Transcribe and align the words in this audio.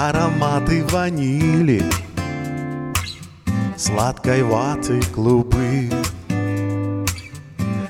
Ароматы 0.00 0.84
ванили 0.92 1.82
Сладкой 3.76 4.44
ваты 4.44 5.00
клубы. 5.12 5.90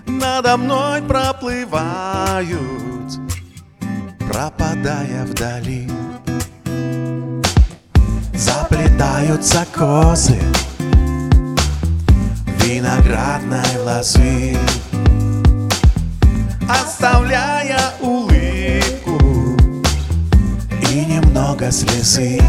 Надо 0.07 0.57
мной 0.57 1.03
проплывают 1.03 2.49
Пропадая 4.21 5.27
вдали. 5.27 5.87
Заплетаются 8.33 9.67
косы 9.75 10.41
Виноградной 12.65 13.77
лозы. 13.85 14.57
Оставляя 16.71 16.98
немного 21.39 21.71
слезы. 21.71 22.41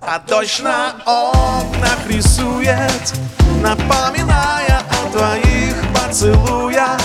А 0.00 0.18
дождь 0.18 0.60
на 0.62 0.94
окнах 1.04 1.98
рисует 2.08 3.14
Напоминая 3.62 4.80
о 4.90 5.10
твоих 5.12 5.74
поцелуях. 5.94 7.00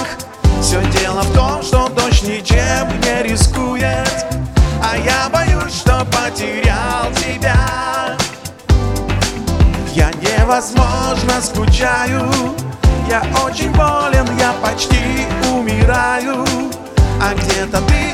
Все 0.61 0.81
дело 0.99 1.21
в 1.21 1.33
том, 1.33 1.63
что 1.63 1.89
дождь 1.89 2.23
ничем 2.23 2.87
не 3.01 3.23
рискует 3.23 4.25
А 4.83 4.97
я 4.97 5.29
боюсь, 5.29 5.75
что 5.75 6.05
потерял 6.05 7.11
тебя. 7.15 8.17
Я 9.93 10.11
невозможно 10.13 11.41
скучаю 11.41 12.29
Я 13.07 13.23
очень 13.45 13.71
болен, 13.71 14.27
я 14.39 14.53
почти 14.61 15.27
умираю. 15.51 16.45
А 17.21 17.33
где-то 17.35 17.79
ты 17.87 18.10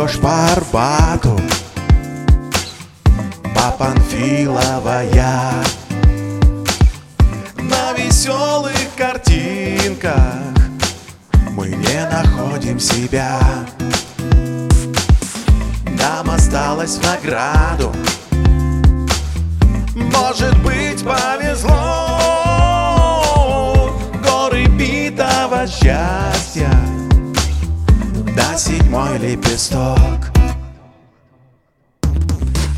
идешь 0.00 0.18
по 0.20 0.52
Арбату 0.52 1.38
По 3.54 3.70
Панфиловая 3.72 5.52
На 7.56 7.92
веселых 7.92 8.94
картинках 8.96 10.14
Мы 11.50 11.68
не 11.68 12.08
находим 12.10 12.78
себя. 12.78 13.38
Нам 15.98 16.30
осталось 16.30 16.98
награду. 17.02 17.92
Может 19.94 20.56
быть 20.62 21.04
повезло. 21.04 21.76
Горы 24.22 24.66
битого 24.66 25.66
счастья 25.66 26.70
седьмой 28.60 29.16
лепесток 29.16 30.30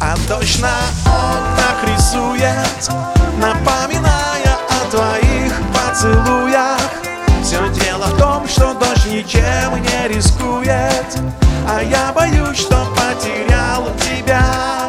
А 0.01 0.15
дождь 0.29 0.61
на 0.61 0.77
окнах 1.05 1.83
рисует 1.85 2.89
Напоминая 3.37 4.59
о 4.71 4.91
твоих 4.91 5.53
поцелуях 5.75 6.79
Все 7.43 7.59
дело 7.71 8.05
в 8.05 8.17
том, 8.17 8.47
что 8.47 8.75
дождь 8.75 9.07
ничем 9.07 9.83
не 9.83 10.15
рискует 10.15 11.19
А 11.69 11.83
я 11.83 12.13
боюсь, 12.13 12.59
что 12.59 12.87
потерял 12.95 13.85
тебя 13.97 14.89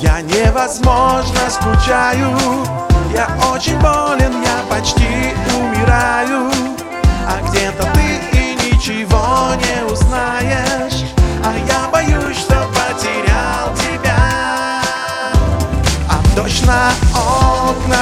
Я 0.00 0.20
невозможно 0.20 1.40
скучаю 1.50 2.38
Я 3.12 3.28
очень 3.52 3.80
болен, 3.80 4.32
я 4.44 4.62
почти 4.70 5.34
умираю 5.56 6.71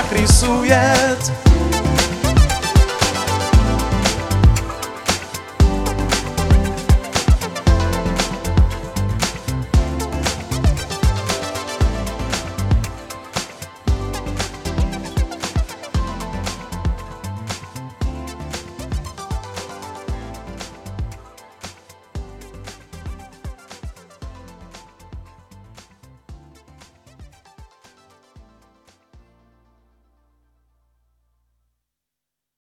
так 0.01 0.19
рисует 0.19 1.31